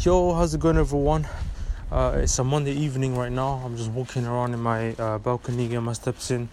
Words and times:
Yo, 0.00 0.34
how's 0.34 0.52
it 0.52 0.60
going, 0.60 0.76
everyone? 0.76 1.26
Uh, 1.90 2.12
it's 2.16 2.38
a 2.38 2.44
Monday 2.44 2.72
evening 2.72 3.16
right 3.16 3.32
now. 3.32 3.62
I'm 3.64 3.78
just 3.78 3.90
walking 3.90 4.26
around 4.26 4.52
in 4.52 4.60
my 4.60 4.92
uh, 4.94 5.16
balcony, 5.18 5.68
getting 5.68 5.84
my 5.84 5.94
steps 5.94 6.30
in. 6.30 6.50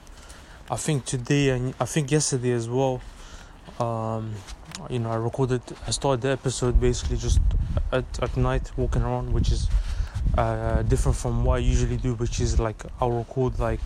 I 0.71 0.77
think 0.77 1.03
today 1.03 1.49
and 1.49 1.73
I 1.77 1.85
think 1.85 2.09
yesterday 2.09 2.51
as 2.51 2.69
well. 2.69 3.01
Um, 3.79 4.33
you 4.89 4.99
know, 4.99 5.11
I 5.11 5.15
recorded, 5.15 5.61
I 5.85 5.91
started 5.91 6.21
the 6.21 6.29
episode 6.29 6.79
basically 6.79 7.17
just 7.17 7.41
at, 7.91 8.05
at 8.21 8.37
night 8.37 8.71
walking 8.77 9.01
around, 9.01 9.33
which 9.33 9.51
is 9.51 9.67
uh, 10.37 10.81
different 10.83 11.17
from 11.17 11.43
what 11.43 11.55
I 11.55 11.59
usually 11.59 11.97
do, 11.97 12.13
which 12.13 12.39
is 12.39 12.61
like 12.61 12.81
I'll 13.01 13.11
record 13.11 13.59
like 13.59 13.81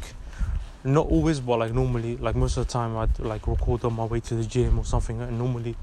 not 0.84 1.08
always, 1.08 1.40
but 1.40 1.58
like 1.58 1.74
normally, 1.74 2.18
like 2.18 2.36
most 2.36 2.58
of 2.58 2.68
the 2.68 2.72
time, 2.72 2.96
I'd 2.96 3.20
like 3.20 3.48
record 3.48 3.84
on 3.86 3.94
my 3.96 4.06
way 4.06 4.20
to 4.20 4.36
the 4.36 4.46
gym 4.46 4.78
or 4.78 4.86
something. 4.86 5.20
And 5.20 5.40
normally, 5.40 5.76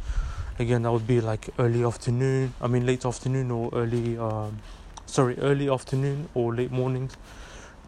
again, 0.59 0.83
that 0.83 0.93
would 0.93 1.07
be 1.07 1.21
like 1.21 1.51
early 1.59 1.85
afternoon. 1.85 2.55
I 2.61 2.67
mean, 2.67 2.87
late 2.87 3.05
afternoon 3.05 3.51
or 3.51 3.71
early, 3.73 4.17
um, 4.19 4.59
sorry, 5.07 5.39
early 5.39 5.69
afternoon 5.69 6.29
or 6.35 6.55
late 6.55 6.71
mornings. 6.71 7.17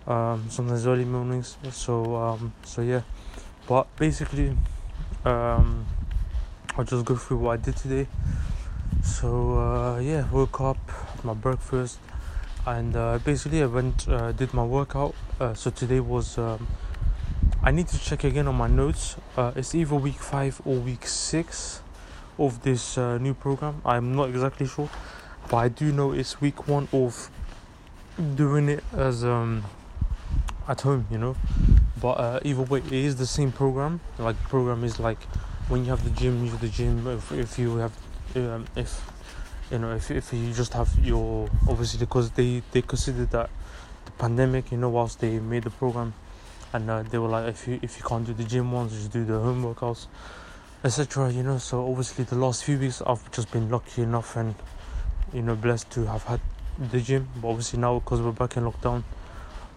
Um, 0.06 0.46
sometimes 0.48 0.86
early 0.86 1.04
mornings. 1.04 1.56
So, 1.70 2.16
um, 2.16 2.52
so 2.64 2.82
yeah. 2.82 3.02
But 3.66 3.86
basically, 3.96 4.56
um, 5.24 5.86
I'll 6.76 6.84
just 6.84 7.04
go 7.04 7.16
through 7.16 7.38
what 7.38 7.52
I 7.52 7.56
did 7.56 7.76
today. 7.76 8.06
So 9.02 9.58
uh, 9.58 9.98
yeah, 10.00 10.30
woke 10.30 10.60
up, 10.60 10.78
my 11.24 11.34
breakfast, 11.34 11.98
and 12.66 12.94
uh, 12.96 13.18
basically 13.24 13.62
I 13.62 13.66
went 13.66 14.08
uh, 14.08 14.32
did 14.32 14.54
my 14.54 14.64
workout. 14.64 15.14
Uh, 15.40 15.54
so 15.54 15.70
today 15.70 16.00
was 16.00 16.38
um, 16.38 16.66
I 17.62 17.70
need 17.70 17.88
to 17.88 17.98
check 17.98 18.24
again 18.24 18.46
on 18.46 18.54
my 18.54 18.68
notes. 18.68 19.16
Uh, 19.36 19.52
it's 19.56 19.74
either 19.74 19.94
week 19.96 20.20
five 20.20 20.60
or 20.64 20.76
week 20.76 21.06
six 21.06 21.80
of 22.38 22.62
this 22.62 22.98
uh, 22.98 23.18
new 23.18 23.34
program. 23.34 23.82
I'm 23.84 24.14
not 24.14 24.28
exactly 24.28 24.66
sure, 24.66 24.88
but 25.48 25.56
I 25.56 25.68
do 25.68 25.92
know 25.92 26.12
it's 26.12 26.40
week 26.40 26.68
one 26.68 26.88
of 26.92 27.30
doing 28.34 28.68
it 28.68 28.84
as 28.94 29.24
um, 29.24 29.64
at 30.68 30.80
home. 30.82 31.06
You 31.10 31.18
know, 31.18 31.36
but 32.00 32.12
uh, 32.12 32.40
either 32.44 32.62
way, 32.62 32.80
it 32.80 32.92
is 32.92 33.16
the 33.16 33.26
same 33.26 33.52
program. 33.52 34.00
Like 34.18 34.40
program 34.44 34.84
is 34.84 35.00
like 35.00 35.22
when 35.68 35.84
you 35.84 35.90
have 35.90 36.04
the 36.04 36.10
gym, 36.10 36.44
you 36.44 36.50
have 36.50 36.60
the 36.60 36.68
gym. 36.68 37.06
If, 37.06 37.32
if 37.32 37.58
you 37.58 37.76
have 37.76 37.92
um, 38.34 38.66
if 38.76 39.10
you 39.70 39.78
know 39.78 39.94
if 39.94 40.10
if 40.10 40.32
you 40.32 40.52
just 40.52 40.72
have 40.74 40.90
your 41.02 41.48
obviously 41.68 42.00
because 42.00 42.30
they 42.32 42.62
they 42.72 42.82
considered 42.82 43.30
that 43.30 43.50
the 44.04 44.12
pandemic. 44.12 44.70
You 44.70 44.78
know, 44.78 44.90
whilst 44.90 45.20
they 45.20 45.38
made 45.38 45.64
the 45.64 45.70
program 45.70 46.14
and 46.72 46.90
uh, 46.90 47.02
they 47.02 47.18
were 47.18 47.28
like 47.28 47.48
if 47.48 47.66
you 47.66 47.78
if 47.82 47.98
you 47.98 48.04
can't 48.04 48.26
do 48.26 48.34
the 48.34 48.44
gym 48.44 48.70
ones 48.72 48.92
just 48.92 49.12
do 49.12 49.24
the 49.24 49.38
home 49.38 49.62
workouts 49.64 50.06
etc 50.84 51.32
you 51.32 51.42
know 51.42 51.58
so 51.58 51.88
obviously 51.88 52.24
the 52.24 52.34
last 52.34 52.64
few 52.64 52.78
weeks 52.78 53.02
i've 53.06 53.30
just 53.32 53.50
been 53.50 53.70
lucky 53.70 54.02
enough 54.02 54.36
and 54.36 54.54
you 55.32 55.42
know 55.42 55.54
blessed 55.54 55.90
to 55.90 56.04
have 56.06 56.22
had 56.24 56.40
the 56.78 57.00
gym. 57.00 57.28
But 57.40 57.48
obviously 57.48 57.78
now 57.78 57.98
because 57.98 58.20
we're 58.20 58.32
back 58.32 58.56
in 58.56 58.64
lockdown 58.64 59.02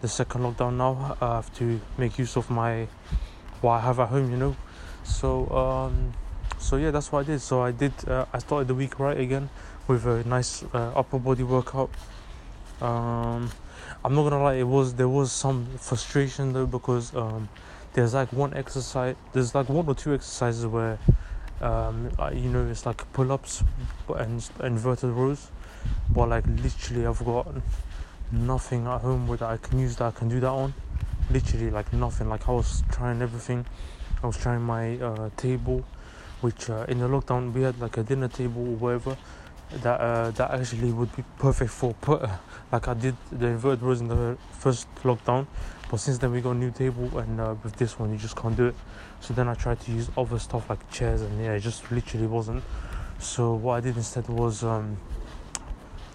the 0.02 0.08
second 0.08 0.42
lockdown 0.42 0.76
now 0.78 1.18
i 1.22 1.36
have 1.36 1.54
to 1.56 1.80
make 1.98 2.18
use 2.20 2.36
of 2.36 2.50
my 2.50 2.88
what 3.62 3.72
i 3.72 3.80
have 3.82 4.00
at 4.00 4.10
home 4.10 4.32
you 4.32 4.38
know. 4.38 4.56
So 5.04 5.50
um 5.50 6.14
so 6.58 6.76
yeah 6.76 6.92
that's 6.92 7.12
what 7.12 7.22
i 7.22 7.24
did. 7.24 7.42
So 7.42 7.62
i 7.62 7.72
did 7.72 7.94
uh, 8.08 8.26
i 8.34 8.40
started 8.40 8.68
the 8.68 8.76
week 8.76 9.00
right 9.00 9.18
again 9.18 9.50
with 9.88 10.06
a 10.06 10.24
nice 10.26 10.64
uh, 10.74 10.92
upper 10.96 11.20
body 11.20 11.44
workout. 11.44 11.90
Um 12.82 13.50
I'm 14.04 14.16
not 14.16 14.24
gonna 14.24 14.42
lie, 14.42 14.56
it 14.56 14.68
was 14.68 14.94
there 14.94 15.10
was 15.10 15.32
some 15.32 15.66
frustration 15.78 16.54
though 16.54 16.66
because 16.66 17.14
um, 17.16 17.50
there's 17.94 18.14
like 18.14 18.32
one 18.32 18.54
exercise, 18.54 19.16
there's 19.34 19.56
like 19.56 19.70
one 19.70 19.88
or 19.88 19.96
two 19.96 20.14
exercises 20.14 20.66
where 20.66 21.00
um, 21.62 22.10
you 22.34 22.50
know 22.50 22.68
it's 22.68 22.86
like 22.86 23.12
pull-ups 23.14 23.64
and 24.16 24.50
inverted 24.64 25.10
rows, 25.12 25.50
but 26.10 26.30
like 26.30 26.46
literally 26.48 27.06
I've 27.06 27.24
got 27.24 27.48
nothing 28.32 28.88
at 28.88 29.02
home 29.02 29.28
where 29.28 29.44
I 29.44 29.58
can 29.58 29.80
use 29.80 29.96
that 29.98 30.06
I 30.06 30.12
can 30.12 30.30
do 30.30 30.40
that 30.40 30.48
on. 30.48 30.74
Literally 31.32 31.70
like 31.70 31.92
nothing. 31.94 32.30
Like 32.30 32.48
I 32.48 32.52
was 32.52 32.84
trying 32.92 33.22
everything. 33.22 33.66
I 34.24 34.28
was 34.28 34.38
trying 34.38 34.62
my 34.62 34.98
uh, 35.00 35.30
table, 35.38 35.84
which 36.42 36.70
uh, 36.70 36.86
in 36.88 37.00
the 37.00 37.08
lockdown 37.08 37.54
we 37.54 37.62
had 37.62 37.80
like 37.80 37.98
a 37.98 38.04
dinner 38.04 38.28
table 38.28 38.62
or 38.62 38.76
whatever 38.76 39.18
that 39.72 40.00
uh, 40.00 40.32
that 40.32 40.52
actually 40.52 40.92
would 40.92 41.16
be 41.16 41.24
perfect 41.38 41.72
for 41.72 41.94
put 41.96 42.28
like 42.72 42.88
I 42.88 42.94
did 42.94 43.16
the 43.32 43.48
inverted 43.48 43.84
rows 43.84 44.02
in 44.02 44.08
the 44.08 44.38
first 44.52 44.88
lockdown 45.04 45.46
but 45.90 45.98
since 45.98 46.18
then 46.20 46.32
we 46.32 46.42
got 46.42 46.52
a 46.52 46.56
new 46.56 46.72
table 46.72 47.18
and 47.18 47.40
uh, 47.40 47.56
with 47.64 47.76
this 47.76 47.98
one 47.98 48.12
you 48.12 48.18
just 48.18 48.36
can't 48.36 48.56
do 48.56 48.68
it. 48.68 48.76
So 49.22 49.34
then 49.34 49.48
I 49.48 49.56
tried 49.56 49.80
to 49.82 49.92
use 49.92 50.10
other 50.18 50.38
stuff 50.38 50.70
like 50.70 50.90
chairs 50.92 51.22
and 51.22 51.44
yeah 51.44 51.54
it 51.54 51.62
just 51.62 51.92
literally 51.92 52.28
wasn't. 52.28 52.64
So 53.18 53.56
what 53.56 53.74
I 53.76 53.82
did 53.82 53.98
instead 53.98 54.28
was 54.28 54.64
um, 54.64 54.98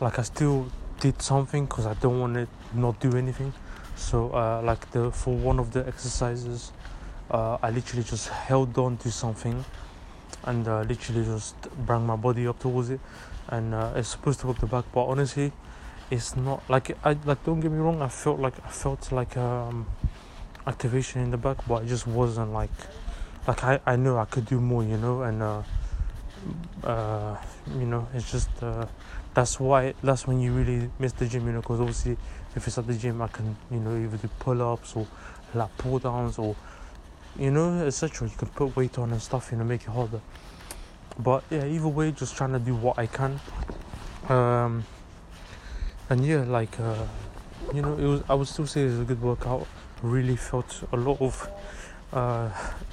like 0.00 0.18
I 0.18 0.22
still 0.22 0.70
did 1.00 1.20
something 1.20 1.66
because 1.66 1.86
I 1.86 1.94
don't 1.94 2.20
want 2.20 2.34
to 2.34 2.48
not 2.72 3.00
do 3.00 3.16
anything. 3.16 3.52
So 3.96 4.30
uh, 4.30 4.62
like 4.62 4.90
the 4.92 5.10
for 5.10 5.34
one 5.34 5.58
of 5.58 5.72
the 5.72 5.86
exercises 5.86 6.72
uh, 7.30 7.58
I 7.60 7.70
literally 7.70 8.04
just 8.04 8.28
held 8.28 8.78
on 8.78 8.96
to 8.98 9.10
something 9.10 9.64
and 10.44 10.68
uh, 10.68 10.82
literally 10.82 11.24
just 11.24 11.56
bring 11.86 12.06
my 12.06 12.16
body 12.16 12.46
up 12.46 12.60
towards 12.60 12.90
it 12.90 13.00
and 13.48 13.74
uh, 13.74 13.92
it's 13.96 14.08
supposed 14.08 14.40
to 14.40 14.46
work 14.46 14.58
the 14.58 14.66
back 14.66 14.84
but 14.92 15.04
honestly 15.04 15.52
it's 16.10 16.36
not 16.36 16.62
like 16.68 16.96
I 17.04 17.16
like 17.24 17.44
don't 17.44 17.60
get 17.60 17.70
me 17.70 17.78
wrong 17.78 18.02
I 18.02 18.08
felt 18.08 18.38
like 18.38 18.54
I 18.64 18.68
felt 18.68 19.10
like 19.12 19.36
um 19.36 19.86
activation 20.66 21.22
in 21.22 21.30
the 21.30 21.36
back 21.36 21.58
but 21.66 21.84
it 21.84 21.88
just 21.88 22.06
wasn't 22.06 22.52
like 22.52 22.70
like 23.46 23.62
I, 23.64 23.80
I 23.86 23.96
knew 23.96 24.16
I 24.16 24.24
could 24.24 24.46
do 24.46 24.60
more 24.60 24.82
you 24.82 24.96
know 24.96 25.22
and 25.22 25.42
uh, 25.42 25.62
uh 26.82 27.36
you 27.78 27.86
know 27.86 28.06
it's 28.14 28.30
just 28.30 28.50
uh 28.62 28.86
that's 29.34 29.58
why 29.58 29.94
that's 30.02 30.26
when 30.26 30.40
you 30.40 30.52
really 30.52 30.90
miss 30.98 31.12
the 31.12 31.26
gym 31.26 31.46
you 31.46 31.52
know 31.52 31.60
because 31.60 31.80
obviously 31.80 32.16
if 32.54 32.66
it's 32.66 32.78
at 32.78 32.86
the 32.86 32.94
gym 32.94 33.20
I 33.20 33.28
can 33.28 33.56
you 33.70 33.80
know 33.80 33.96
either 33.96 34.16
do 34.16 34.28
pull-ups 34.38 34.96
or 34.96 35.06
like 35.54 35.76
pull 35.78 35.98
downs 35.98 36.38
or 36.38 36.56
you 37.38 37.50
know 37.50 37.84
etc 37.86 38.28
you 38.28 38.36
can 38.36 38.48
put 38.48 38.76
weight 38.76 38.98
on 38.98 39.12
and 39.12 39.20
stuff 39.20 39.50
you 39.52 39.58
know 39.58 39.64
make 39.64 39.82
it 39.82 39.88
harder 39.90 40.20
but 41.18 41.44
yeah 41.50 41.64
either 41.66 41.88
way 41.88 42.10
just 42.10 42.36
trying 42.36 42.52
to 42.52 42.58
do 42.58 42.74
what 42.74 42.98
i 42.98 43.06
can. 43.06 43.40
Um 44.28 44.84
and 46.10 46.24
yeah 46.24 46.44
like 46.44 46.78
uh 46.80 47.06
you 47.72 47.82
know 47.82 47.94
it 47.96 48.04
was 48.04 48.22
i 48.28 48.34
would 48.34 48.48
still 48.48 48.66
say 48.66 48.82
it's 48.82 48.98
a 48.98 49.04
good 49.04 49.20
workout. 49.22 49.66
Really 50.02 50.36
felt 50.36 50.82
a 50.92 50.96
lot 50.96 51.20
of 51.20 51.48
uh 52.12 52.50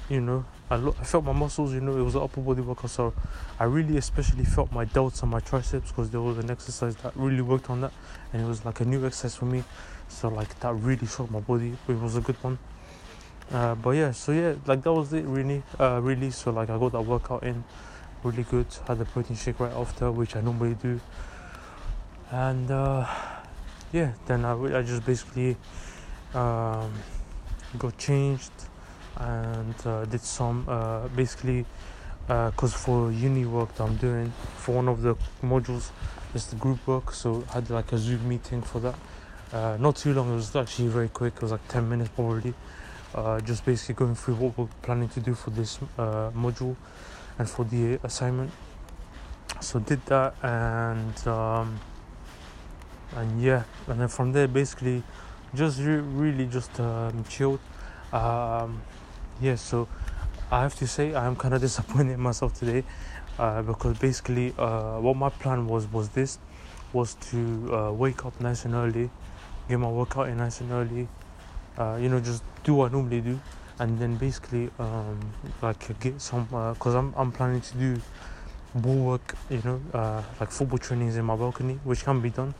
you 0.08 0.20
know 0.20 0.44
I, 0.70 0.76
lo- 0.76 0.94
I 0.98 1.04
felt 1.04 1.24
my 1.24 1.32
muscles 1.32 1.74
you 1.74 1.80
know 1.80 1.96
it 1.98 2.02
was 2.02 2.14
an 2.14 2.22
upper 2.22 2.40
body 2.40 2.62
workout. 2.62 2.90
So 2.90 3.12
i 3.60 3.64
really 3.64 3.96
especially 3.98 4.44
felt 4.44 4.72
my 4.72 4.84
delts 4.86 5.22
and 5.22 5.30
my 5.30 5.40
triceps 5.40 5.90
because 5.90 6.10
there 6.10 6.20
was 6.22 6.38
an 6.38 6.50
exercise 6.50 6.96
that 6.96 7.14
really 7.16 7.42
worked 7.42 7.68
on 7.70 7.82
that. 7.82 7.92
And 8.32 8.42
it 8.42 8.46
was 8.46 8.64
like 8.64 8.80
a 8.80 8.84
new 8.84 9.04
exercise 9.04 9.36
for 9.36 9.44
me. 9.44 9.62
So 10.08 10.28
like 10.28 10.58
that 10.60 10.72
really 10.74 11.06
shocked 11.06 11.30
my 11.30 11.40
body. 11.40 11.76
It 11.88 12.00
was 12.00 12.16
a 12.16 12.20
good 12.20 12.36
one. 12.42 12.58
Uh, 13.52 13.74
but 13.74 13.90
yeah 13.90 14.12
so 14.12 14.32
yeah 14.32 14.54
like 14.66 14.82
that 14.82 14.92
was 14.92 15.12
it 15.12 15.24
really 15.26 15.62
uh 15.78 16.00
really. 16.02 16.30
So 16.30 16.50
like 16.50 16.70
i 16.70 16.78
got 16.78 16.92
that 16.92 17.02
workout 17.02 17.42
in 17.42 17.64
really 18.24 18.44
good. 18.44 18.66
Had 18.86 19.00
a 19.00 19.04
protein 19.04 19.36
shake 19.36 19.60
right 19.60 19.72
after, 19.72 20.10
which 20.10 20.36
I 20.36 20.40
normally 20.40 20.74
do. 20.74 21.00
And 22.30 22.70
uh, 22.70 23.06
yeah, 23.92 24.12
then 24.26 24.44
I, 24.44 24.78
I 24.78 24.82
just 24.82 25.04
basically 25.04 25.56
um, 26.34 26.92
got 27.78 27.98
changed 27.98 28.52
and 29.16 29.74
uh, 29.86 30.04
did 30.06 30.22
some 30.22 30.64
uh, 30.68 31.08
basically 31.08 31.66
because 32.26 32.74
uh, 32.74 32.78
for 32.78 33.12
uni 33.12 33.44
work 33.44 33.74
that 33.74 33.84
I'm 33.84 33.96
doing 33.96 34.32
for 34.56 34.76
one 34.76 34.88
of 34.88 35.02
the 35.02 35.16
modules, 35.42 35.90
it's 36.34 36.46
the 36.46 36.56
group 36.56 36.86
work. 36.86 37.12
So 37.12 37.44
I 37.50 37.54
had 37.54 37.70
like 37.70 37.92
a 37.92 37.98
Zoom 37.98 38.28
meeting 38.28 38.62
for 38.62 38.80
that. 38.80 38.94
Uh, 39.52 39.76
not 39.78 39.96
too 39.96 40.14
long. 40.14 40.32
It 40.32 40.36
was 40.36 40.56
actually 40.56 40.88
very 40.88 41.08
quick. 41.08 41.34
It 41.36 41.42
was 41.42 41.50
like 41.50 41.66
ten 41.68 41.88
minutes 41.88 42.10
probably. 42.14 42.54
Uh, 43.14 43.40
just 43.40 43.66
basically 43.66 43.94
going 43.94 44.14
through 44.14 44.36
what 44.36 44.56
we're 44.56 44.68
planning 44.80 45.08
to 45.10 45.20
do 45.20 45.34
for 45.34 45.50
this 45.50 45.78
module 45.98 46.76
and 47.38 47.48
for 47.48 47.64
the 47.64 47.98
assignment. 48.02 48.50
So 49.60 49.78
did 49.78 50.04
that 50.06 50.34
and 50.42 51.26
um, 51.28 51.80
and 53.14 53.42
yeah 53.42 53.64
and 53.86 54.00
then 54.00 54.08
from 54.08 54.32
there 54.32 54.48
basically 54.48 55.02
just 55.54 55.78
re- 55.78 55.96
really 55.96 56.46
just 56.46 56.78
um, 56.80 57.24
chilled. 57.28 57.60
Um, 58.12 58.82
yeah 59.40 59.54
so 59.54 59.88
I 60.50 60.62
have 60.62 60.74
to 60.76 60.86
say 60.86 61.14
I 61.14 61.26
am 61.26 61.36
kind 61.36 61.54
of 61.54 61.60
disappointed 61.68 62.12
in 62.12 62.20
myself 62.20 62.54
today 62.54 62.84
uh, 63.38 63.62
because 63.62 63.98
basically 63.98 64.54
uh, 64.58 64.98
what 64.98 65.16
my 65.16 65.30
plan 65.30 65.66
was 65.66 65.86
was 65.90 66.10
this 66.10 66.38
was 66.92 67.14
to 67.30 67.74
uh, 67.74 67.92
wake 67.92 68.26
up 68.26 68.38
nice 68.40 68.64
and 68.64 68.74
early 68.74 69.10
get 69.68 69.78
my 69.78 69.88
workout 69.88 70.28
in 70.28 70.38
nice 70.38 70.60
and 70.60 70.70
early 70.72 71.08
uh, 71.78 71.98
you 72.00 72.08
know 72.08 72.20
just 72.20 72.42
do 72.64 72.74
what 72.74 72.90
I 72.90 72.92
normally 72.92 73.20
do 73.20 73.40
and 73.82 73.98
then 73.98 74.14
basically 74.14 74.70
um, 74.78 75.18
like 75.60 75.98
get 75.98 76.20
some 76.20 76.44
because 76.44 76.94
uh, 76.94 76.98
I'm 76.98 77.12
I'm 77.16 77.32
planning 77.32 77.60
to 77.60 77.74
do 77.76 78.00
ball 78.74 79.00
work, 79.10 79.34
you 79.50 79.60
know, 79.64 79.80
uh, 79.92 80.22
like 80.38 80.50
football 80.50 80.78
trainings 80.78 81.16
in 81.16 81.24
my 81.24 81.34
balcony, 81.34 81.80
which 81.82 82.04
can 82.04 82.20
be 82.20 82.30
done. 82.30 82.54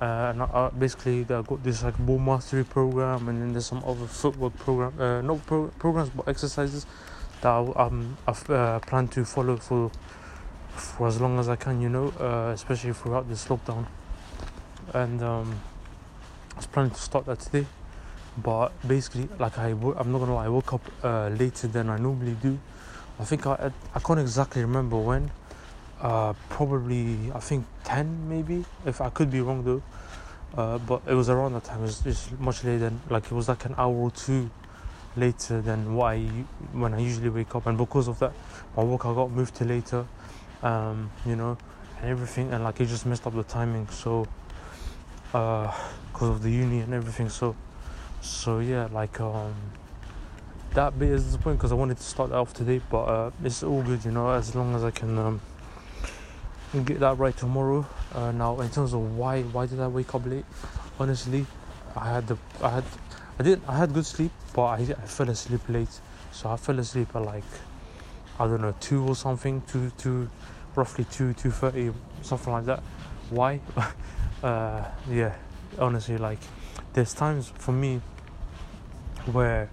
Uh, 0.00 0.32
and 0.32 0.42
I, 0.42 0.70
basically, 0.76 1.20
I 1.22 1.42
got 1.42 1.62
this 1.62 1.84
like 1.84 1.96
ball 1.98 2.18
mastery 2.18 2.64
program, 2.64 3.28
and 3.28 3.40
then 3.40 3.52
there's 3.52 3.66
some 3.66 3.82
other 3.86 4.06
footwork 4.06 4.56
program, 4.58 4.92
uh, 5.00 5.22
not 5.22 5.46
pro- 5.46 5.68
programs 5.78 6.10
but 6.10 6.26
exercises 6.26 6.84
that 7.42 7.48
I, 7.48 7.60
um, 7.76 8.16
I've 8.26 8.50
uh, 8.50 8.80
planned 8.80 9.12
to 9.12 9.24
follow 9.24 9.56
for 9.56 9.92
for 10.74 11.06
as 11.06 11.20
long 11.20 11.38
as 11.38 11.48
I 11.48 11.56
can, 11.56 11.80
you 11.80 11.88
know, 11.88 12.08
uh, 12.18 12.52
especially 12.54 12.92
throughout 12.92 13.28
this 13.28 13.44
lockdown. 13.46 13.86
And 14.94 15.22
um, 15.22 15.60
I 16.54 16.56
was 16.56 16.66
planning 16.66 16.90
to 16.90 17.00
start 17.00 17.26
that 17.26 17.38
today, 17.38 17.66
but 18.38 18.70
basically, 18.86 19.28
like 19.38 19.58
I, 19.58 19.70
w- 19.70 19.94
I'm 19.98 20.12
not 20.12 20.18
gonna 20.18 20.34
lie, 20.34 20.46
I 20.46 20.48
woke 20.48 20.72
up 20.72 20.82
uh, 21.02 21.28
later 21.28 21.68
than 21.68 21.88
I 21.90 21.98
normally 21.98 22.36
do. 22.40 22.58
I 23.18 23.24
think 23.24 23.46
I, 23.46 23.70
I 23.94 23.98
can't 24.00 24.20
exactly 24.20 24.62
remember 24.62 24.96
when. 24.96 25.30
Uh, 26.00 26.32
probably 26.48 27.30
I 27.34 27.40
think 27.40 27.66
10 27.84 28.28
maybe. 28.28 28.64
If 28.86 29.00
I 29.00 29.10
could 29.10 29.30
be 29.30 29.40
wrong 29.40 29.64
though. 29.64 29.82
Uh, 30.56 30.78
but 30.78 31.02
it 31.06 31.14
was 31.14 31.28
around 31.28 31.52
that 31.52 31.64
time. 31.64 31.84
It 31.84 32.04
was 32.04 32.30
much 32.38 32.64
later. 32.64 32.78
Than, 32.78 33.00
like 33.08 33.26
it 33.26 33.32
was 33.32 33.48
like 33.48 33.64
an 33.66 33.74
hour 33.76 33.94
or 33.94 34.10
two 34.10 34.50
later 35.16 35.60
than 35.60 35.94
what 35.94 36.12
I 36.14 36.18
when 36.72 36.94
I 36.94 36.98
usually 36.98 37.28
wake 37.28 37.54
up, 37.54 37.66
and 37.66 37.76
because 37.76 38.08
of 38.08 38.18
that, 38.20 38.32
my 38.76 38.82
workout 38.82 39.14
got 39.16 39.30
moved 39.30 39.54
to 39.56 39.64
later. 39.64 40.06
Um, 40.62 41.10
you 41.24 41.36
know, 41.36 41.56
and 42.00 42.10
everything, 42.10 42.52
and 42.52 42.64
like 42.64 42.80
it 42.80 42.86
just 42.86 43.06
messed 43.06 43.26
up 43.26 43.34
the 43.34 43.44
timing. 43.44 43.88
So, 43.88 44.26
uh, 45.34 45.72
because 46.12 46.28
of 46.28 46.42
the 46.42 46.50
uni 46.50 46.80
and 46.80 46.94
everything. 46.94 47.28
So, 47.28 47.54
so 48.20 48.58
yeah, 48.60 48.88
like 48.92 49.20
um, 49.20 49.54
that 50.74 50.98
bit 50.98 51.10
is 51.10 51.24
disappointing 51.24 51.56
because 51.56 51.72
I 51.72 51.74
wanted 51.74 51.96
to 51.96 52.02
start 52.02 52.30
that 52.30 52.36
off 52.36 52.52
today, 52.52 52.80
but 52.90 53.04
uh, 53.04 53.30
it's 53.42 53.62
all 53.62 53.82
good, 53.82 54.04
you 54.04 54.12
know, 54.12 54.30
as 54.30 54.54
long 54.54 54.74
as 54.74 54.84
I 54.84 54.90
can 54.90 55.18
um, 55.18 55.40
get 56.84 57.00
that 57.00 57.18
right 57.18 57.36
tomorrow. 57.36 57.86
Uh, 58.14 58.32
now, 58.32 58.60
in 58.60 58.68
terms 58.70 58.92
of 58.92 59.16
why 59.16 59.42
why 59.42 59.66
did 59.66 59.80
I 59.80 59.88
wake 59.88 60.14
up 60.14 60.26
late? 60.26 60.44
Honestly, 60.98 61.46
I 61.96 62.12
had 62.12 62.26
the 62.26 62.36
I 62.62 62.70
had 62.70 62.84
I 63.38 63.42
didn't 63.42 63.64
I 63.66 63.78
had 63.78 63.94
good 63.94 64.06
sleep, 64.06 64.32
but 64.54 64.64
I, 64.64 64.76
I 64.76 65.06
fell 65.06 65.28
asleep 65.30 65.62
late. 65.68 66.00
So 66.32 66.50
I 66.50 66.56
fell 66.56 66.78
asleep 66.78 67.08
at 67.14 67.22
like 67.22 67.44
I 68.38 68.46
don't 68.46 68.60
know 68.60 68.74
two 68.80 69.06
or 69.06 69.16
something, 69.16 69.62
two 69.62 69.90
two 69.96 70.28
roughly 70.76 71.04
two 71.04 71.32
two 71.34 71.50
thirty 71.50 71.90
something 72.22 72.52
like 72.52 72.66
that. 72.66 72.82
Why? 73.30 73.60
uh, 74.42 74.84
yeah, 75.08 75.34
honestly, 75.78 76.18
like 76.18 76.40
there's 76.92 77.14
times 77.14 77.52
for 77.56 77.72
me 77.72 78.00
where 79.26 79.70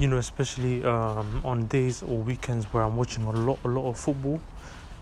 you 0.00 0.06
know, 0.08 0.16
especially 0.16 0.82
um, 0.82 1.42
on 1.44 1.66
days 1.66 2.02
or 2.02 2.16
weekends 2.16 2.64
where 2.72 2.82
I'm 2.82 2.96
watching 2.96 3.24
a 3.24 3.32
lot, 3.32 3.58
a 3.64 3.68
lot 3.68 3.90
of 3.90 3.98
football, 3.98 4.40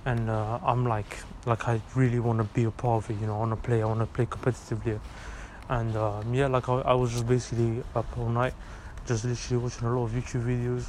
and 0.05 0.29
uh, 0.29 0.59
I'm 0.67 0.85
like, 0.85 1.19
like 1.47 1.69
I 1.69 1.81
really 1.95 2.19
want 2.19 2.39
to 2.39 2.45
be 2.45 2.65
a 2.65 2.73
part 2.73 3.05
of 3.05 3.11
it. 3.11 3.21
You 3.21 3.29
know, 3.29 3.37
I 3.37 3.39
want 3.39 3.51
to 3.53 3.57
play, 3.57 3.81
I 3.81 3.87
want 3.87 4.01
to 4.01 4.07
play 4.07 4.27
competitively, 4.27 4.99
and 5.69 5.97
um, 5.97 6.35
yeah, 6.35 6.49
like 6.49 6.69
I, 6.69 6.81
I, 6.81 6.95
was 6.95 7.13
just 7.13 7.29
basically 7.29 7.85
up 7.95 8.07
all 8.19 8.29
night, 8.29 8.55
just 9.07 9.25
literally 9.25 9.63
watching 9.63 9.87
a 9.87 9.97
lot 9.97 10.07
of 10.07 10.11
YouTube 10.11 10.45
videos, 10.45 10.87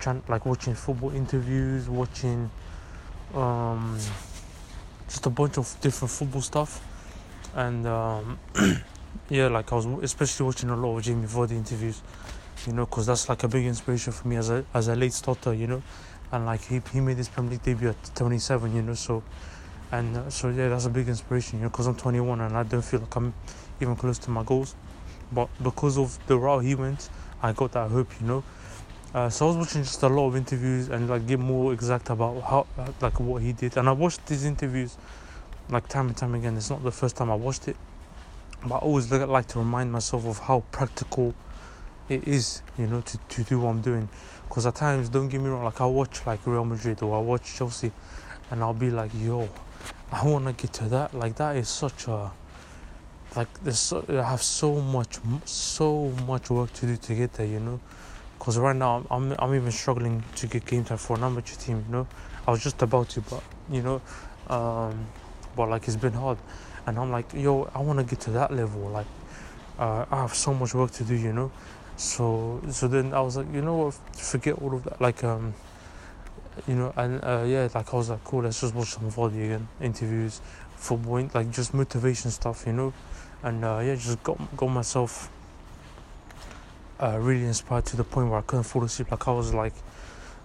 trying 0.00 0.22
like 0.26 0.46
watching 0.46 0.74
football 0.74 1.10
interviews, 1.10 1.86
watching 1.86 2.50
um, 3.34 3.98
just 5.06 5.26
a 5.26 5.30
bunch 5.30 5.58
of 5.58 5.76
different 5.82 6.10
football 6.10 6.40
stuff, 6.40 6.82
and 7.54 7.86
um, 7.86 8.38
yeah, 9.28 9.48
like 9.48 9.72
I 9.72 9.76
was 9.76 9.86
especially 10.02 10.46
watching 10.46 10.70
a 10.70 10.76
lot 10.76 10.96
of 10.96 11.04
Jamie 11.04 11.26
Vardy 11.26 11.52
interviews 11.52 12.02
you 12.66 12.72
know, 12.72 12.86
because 12.86 13.06
that's 13.06 13.28
like 13.28 13.42
a 13.42 13.48
big 13.48 13.66
inspiration 13.66 14.12
for 14.12 14.26
me 14.28 14.36
as 14.36 14.50
a 14.50 14.64
as 14.72 14.88
a 14.88 14.96
late 14.96 15.12
starter, 15.12 15.52
you 15.52 15.66
know, 15.66 15.82
and 16.32 16.46
like 16.46 16.62
he 16.62 16.80
he 16.92 17.00
made 17.00 17.16
his 17.16 17.28
Premier 17.28 17.52
League 17.52 17.62
debut 17.62 17.90
at 17.90 18.14
27, 18.14 18.74
you 18.74 18.82
know, 18.82 18.94
so 18.94 19.22
and 19.92 20.16
uh, 20.16 20.30
so 20.30 20.48
yeah, 20.48 20.68
that's 20.68 20.86
a 20.86 20.90
big 20.90 21.08
inspiration, 21.08 21.58
you 21.58 21.64
know, 21.64 21.70
because 21.70 21.86
I'm 21.86 21.96
21 21.96 22.40
and 22.40 22.56
I 22.56 22.62
don't 22.62 22.82
feel 22.82 23.00
like 23.00 23.14
I'm 23.16 23.34
even 23.80 23.96
close 23.96 24.18
to 24.20 24.30
my 24.30 24.42
goals, 24.42 24.74
but 25.32 25.48
because 25.62 25.98
of 25.98 26.18
the 26.26 26.38
route 26.38 26.64
he 26.64 26.74
went, 26.74 27.10
I 27.42 27.52
got 27.52 27.72
that 27.72 27.90
hope, 27.90 28.08
you 28.20 28.26
know. 28.26 28.44
Uh, 29.12 29.30
so 29.30 29.46
I 29.46 29.48
was 29.48 29.56
watching 29.58 29.82
just 29.82 30.02
a 30.02 30.08
lot 30.08 30.28
of 30.28 30.36
interviews 30.36 30.88
and 30.88 31.08
like 31.08 31.26
get 31.26 31.38
more 31.38 31.72
exact 31.72 32.10
about 32.10 32.40
how 32.42 32.66
uh, 32.78 32.90
like 33.00 33.20
what 33.20 33.42
he 33.42 33.52
did, 33.52 33.76
and 33.76 33.88
I 33.88 33.92
watched 33.92 34.26
these 34.26 34.44
interviews 34.44 34.96
like 35.68 35.88
time 35.88 36.08
and 36.08 36.16
time 36.16 36.34
again. 36.34 36.56
It's 36.56 36.70
not 36.70 36.82
the 36.82 36.92
first 36.92 37.16
time 37.16 37.30
I 37.30 37.34
watched 37.34 37.68
it, 37.68 37.76
but 38.66 38.76
I 38.76 38.78
always 38.78 39.10
like 39.10 39.46
to 39.48 39.58
remind 39.58 39.92
myself 39.92 40.26
of 40.26 40.38
how 40.38 40.64
practical 40.70 41.34
it 42.08 42.26
is, 42.26 42.62
you 42.78 42.86
know, 42.86 43.00
to, 43.00 43.18
to 43.18 43.42
do 43.42 43.60
what 43.60 43.70
I'm 43.70 43.80
doing. 43.80 44.08
Because 44.48 44.66
at 44.66 44.74
times, 44.76 45.08
don't 45.08 45.28
get 45.28 45.40
me 45.40 45.48
wrong, 45.48 45.64
like 45.64 45.80
I 45.80 45.86
watch 45.86 46.26
like 46.26 46.46
Real 46.46 46.64
Madrid 46.64 47.02
or 47.02 47.16
I 47.16 47.20
watch 47.20 47.54
Chelsea, 47.54 47.92
and 48.50 48.62
I'll 48.62 48.74
be 48.74 48.90
like, 48.90 49.10
yo, 49.14 49.48
I 50.12 50.26
want 50.26 50.46
to 50.46 50.52
get 50.52 50.72
to 50.74 50.84
that. 50.90 51.14
Like 51.14 51.36
that 51.36 51.56
is 51.56 51.68
such 51.68 52.06
a 52.08 52.30
like 53.36 53.48
there's 53.64 53.80
so, 53.80 54.04
I 54.08 54.22
have 54.22 54.42
so 54.42 54.80
much 54.80 55.18
so 55.44 56.10
much 56.26 56.50
work 56.50 56.72
to 56.74 56.86
do 56.86 56.96
to 56.96 57.14
get 57.14 57.32
there, 57.34 57.46
you 57.46 57.60
know. 57.60 57.80
Because 58.38 58.58
right 58.58 58.76
now 58.76 59.04
I'm, 59.10 59.32
I'm 59.32 59.36
I'm 59.38 59.54
even 59.54 59.72
struggling 59.72 60.22
to 60.36 60.46
get 60.46 60.66
game 60.66 60.84
time 60.84 60.98
for 60.98 61.16
an 61.16 61.24
amateur 61.24 61.56
team, 61.56 61.84
you 61.86 61.92
know. 61.92 62.06
I 62.46 62.50
was 62.50 62.62
just 62.62 62.80
about 62.82 63.08
to, 63.10 63.22
but 63.22 63.42
you 63.70 63.82
know, 63.82 64.02
um, 64.48 65.06
but 65.56 65.68
like 65.68 65.88
it's 65.88 65.96
been 65.96 66.12
hard, 66.12 66.38
and 66.86 66.98
I'm 66.98 67.10
like, 67.10 67.32
yo, 67.32 67.70
I 67.74 67.80
want 67.80 67.98
to 67.98 68.04
get 68.04 68.20
to 68.20 68.30
that 68.32 68.52
level. 68.52 68.82
Like, 68.88 69.06
uh, 69.78 70.04
I 70.10 70.22
have 70.22 70.34
so 70.34 70.54
much 70.54 70.74
work 70.74 70.90
to 70.92 71.04
do, 71.04 71.14
you 71.14 71.32
know 71.32 71.50
so 71.96 72.60
so 72.70 72.88
then 72.88 73.14
I 73.14 73.20
was 73.20 73.36
like, 73.36 73.52
you 73.52 73.62
know 73.62 73.76
what, 73.76 73.94
forget 74.16 74.54
all 74.60 74.74
of 74.74 74.84
that. 74.84 75.00
Like 75.00 75.22
um, 75.24 75.54
you 76.66 76.74
know, 76.74 76.92
and 76.96 77.22
uh, 77.22 77.44
yeah, 77.46 77.68
like 77.74 77.92
I 77.92 77.96
was 77.96 78.10
like, 78.10 78.24
cool, 78.24 78.42
let's 78.42 78.60
just 78.60 78.74
watch 78.74 78.88
some 78.88 79.10
Vardy 79.10 79.44
again, 79.44 79.68
interviews, 79.80 80.40
football, 80.76 81.28
like 81.34 81.50
just 81.50 81.74
motivation 81.74 82.30
stuff, 82.30 82.64
you 82.66 82.72
know, 82.72 82.92
and 83.42 83.64
uh, 83.64 83.80
yeah, 83.84 83.94
just 83.94 84.22
got 84.22 84.38
got 84.56 84.66
myself 84.66 85.30
uh, 87.00 87.18
really 87.20 87.44
inspired 87.44 87.86
to 87.86 87.96
the 87.96 88.04
point 88.04 88.28
where 88.28 88.38
I 88.38 88.42
couldn't 88.42 88.64
fall 88.64 88.84
asleep. 88.84 89.10
Like 89.10 89.28
I 89.28 89.32
was 89.32 89.54
like 89.54 89.74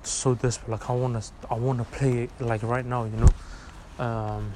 so 0.03 0.35
desperate, 0.35 0.69
like 0.69 0.89
I 0.89 0.93
wanna 0.93 1.21
I 1.49 1.55
wanna 1.55 1.83
play 1.83 2.23
it 2.23 2.31
like 2.39 2.63
right 2.63 2.85
now, 2.85 3.05
you 3.05 3.17
know. 3.17 3.29
Um, 4.05 4.53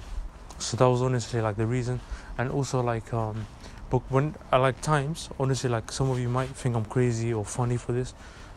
so 0.64 0.78
that 0.78 0.90
was 0.90 1.02
honestly 1.02 1.42
like 1.42 1.58
the 1.58 1.66
reason, 1.66 2.00
and 2.38 2.50
also 2.52 2.82
like 2.82 3.14
um 3.14 3.46
but 3.90 4.02
when 4.10 4.34
I 4.52 4.58
like 4.58 4.82
times, 4.82 5.30
honestly, 5.40 5.70
like 5.70 5.92
some 5.92 6.10
of 6.10 6.20
you 6.20 6.28
might 6.28 6.50
think 6.50 6.76
I'm 6.76 6.86
crazy 6.86 7.32
or 7.32 7.46
funny 7.46 7.78
for 7.78 7.92
this, 7.92 8.16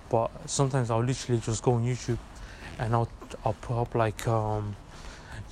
but 0.08 0.31
sometimes 0.49 0.91
I'll 0.91 1.05
literally 1.05 1.43
just 1.43 1.62
go 1.62 1.73
on 1.73 1.85
YouTube 1.85 2.17
and 2.79 2.94
I'll 2.94 3.08
I'll 3.44 3.53
put 3.53 3.79
up 3.79 3.94
like 3.94 4.26
um 4.26 4.76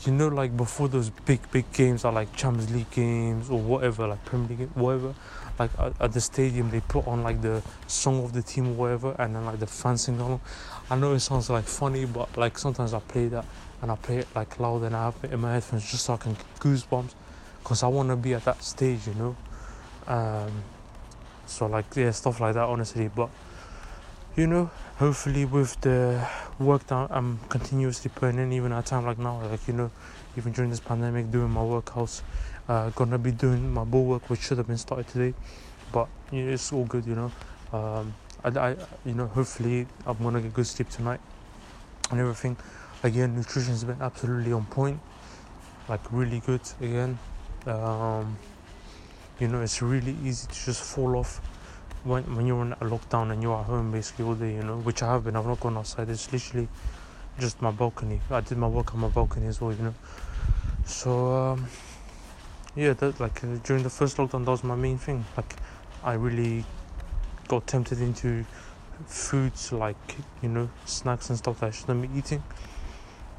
you 0.05 0.13
know 0.13 0.29
like 0.29 0.57
before 0.57 0.89
those 0.89 1.11
big 1.11 1.41
big 1.51 1.71
games 1.73 2.05
are 2.05 2.13
like 2.13 2.35
Champions 2.35 2.73
League 2.73 2.91
games 2.91 3.51
or 3.51 3.61
whatever 3.61 4.07
like 4.07 4.25
Premier 4.25 4.57
League 4.57 4.69
whatever 4.75 5.15
like 5.59 5.71
at, 5.79 5.93
at, 6.01 6.13
the 6.13 6.21
stadium 6.21 6.71
they 6.71 6.81
put 6.81 7.07
on 7.07 7.23
like 7.23 7.43
the 7.43 7.63
song 7.87 8.25
of 8.25 8.33
the 8.33 8.43
team 8.43 8.69
or 8.69 8.73
whatever 8.73 9.15
and 9.19 9.37
then 9.37 9.45
like 9.45 9.61
the 9.61 9.67
fans 9.67 10.03
sing 10.03 10.19
along. 10.19 10.41
I 10.91 10.97
know 10.97 11.13
it 11.13 11.21
sounds 11.21 11.51
like 11.51 11.65
funny 11.65 12.07
but 12.07 12.37
like 12.37 12.59
sometimes 12.59 12.95
I 12.95 13.01
play 13.01 13.29
that 13.29 13.45
and 13.85 13.93
I 13.93 13.97
play 13.97 14.17
it 14.19 14.29
like 14.35 14.59
loud 14.59 14.83
and 14.83 14.97
I 14.97 15.05
have 15.05 15.17
it 15.23 15.33
in 15.33 15.41
my 15.41 15.53
headphones 15.53 15.85
just 15.89 16.07
so 16.07 16.15
I 16.15 16.17
can 16.17 16.33
get 16.33 16.47
goosebumps 16.59 17.13
because 17.63 17.83
I 17.83 17.89
want 17.89 18.09
to 18.09 18.17
be 18.17 18.33
at 18.33 18.45
that 18.47 18.65
stage 18.65 19.07
you 19.07 19.15
know 19.15 19.37
um, 20.07 20.65
so 21.47 21.67
like 21.67 21.95
yeah, 21.97 22.11
stuff 22.11 22.41
like 22.41 22.55
that, 22.55 22.65
honestly. 22.65 23.09
But 23.09 23.31
you 24.37 24.47
know, 24.47 24.71
hopefully 24.97 25.45
with 25.45 25.81
the 25.81 26.27
work 26.59 26.87
that 26.89 27.11
I'm 27.11 27.39
continuously 27.49 28.11
putting 28.15 28.39
in, 28.39 28.53
even 28.53 28.73
at 28.73 28.85
a 28.85 28.89
time 28.89 29.07
like 29.07 29.19
now, 29.19 29.41
like 29.43 29.67
you 29.69 29.75
know, 29.75 29.91
even 30.37 30.53
during 30.53 30.71
this 30.71 30.81
pandemic, 30.81 31.31
doing 31.31 31.51
my 31.51 31.61
workouts, 31.61 32.23
uh, 32.69 32.91
gonna 32.91 33.19
be 33.19 33.31
doing 33.31 33.73
my 33.73 33.85
ball 33.85 34.05
work, 34.05 34.31
which 34.31 34.41
should 34.41 34.59
have 34.59 34.67
been 34.67 34.79
started 34.79 35.07
today, 35.09 35.35
but 35.93 36.09
you 36.33 36.45
know, 36.45 36.53
it's 36.53 36.73
all 36.73 36.85
good, 36.85 37.07
you 37.07 37.15
know. 37.15 37.33
Um, 37.73 38.15
I, 38.45 38.49
I, 38.49 38.77
you 39.05 39.15
know, 39.15 39.27
hopefully 39.27 39.87
I'm 40.07 40.19
gonna 40.19 40.41
get 40.41 40.55
good 40.55 40.67
sleep 40.67 40.89
tonight 40.91 41.21
and 42.11 42.21
everything. 42.21 42.57
Again, 43.05 43.37
nutrition's 43.37 43.85
been 43.85 44.01
absolutely 44.01 44.53
on 44.53 44.65
point, 44.65 44.99
like 45.89 46.01
really 46.11 46.41
good. 46.41 46.63
Again. 46.81 47.19
Um, 47.67 48.39
you 49.41 49.49
know 49.49 49.61
it's 49.61 49.83
really 49.83 50.17
easy 50.25 50.47
to 50.47 50.55
just 50.55 50.83
fall 50.83 51.17
off 51.17 51.39
when 52.05 52.23
when 52.37 52.47
you're 52.47 52.63
in 52.63 52.73
a 52.73 52.77
lockdown 52.77 53.33
and 53.33 53.43
you're 53.43 53.59
at 53.59 53.67
home 53.67 53.91
basically 53.91 54.25
all 54.25 54.35
day 54.35 54.55
you 54.55 54.63
know 54.63 54.77
which 54.79 55.03
I 55.03 55.13
have 55.13 55.25
been. 55.25 55.37
I've 55.37 55.47
not 55.47 55.61
gone 55.61 55.77
outside. 55.77 56.09
It's 56.09 56.33
literally 56.33 56.69
just 57.39 57.61
my 57.61 57.71
balcony. 57.71 58.21
I 58.31 58.41
did 58.41 58.57
my 58.57 58.69
work 58.69 58.95
on 58.95 59.01
my 59.01 59.09
balcony 59.09 59.49
as 59.49 59.61
well 59.61 59.73
you 59.73 59.83
know. 59.83 59.95
So 60.87 61.35
um, 61.35 61.67
yeah 62.75 62.95
that 62.95 63.21
like 63.21 63.45
uh, 63.45 63.59
during 63.65 63.83
the 63.83 63.91
first 63.91 64.17
lockdown 64.17 64.45
that 64.47 64.51
was 64.51 64.65
my 64.65 64.77
main 64.77 64.99
thing. 64.99 65.25
Like 65.37 65.57
I 66.03 66.15
really 66.15 66.65
got 67.49 67.67
tempted 67.67 68.01
into 68.01 68.47
foods 69.07 69.73
like 69.73 70.17
you 70.41 70.49
know 70.49 70.71
snacks 70.87 71.29
and 71.29 71.37
stuff 71.37 71.61
that 71.61 71.67
I 71.67 71.71
shouldn't 71.71 72.01
be 72.01 72.19
eating 72.19 72.43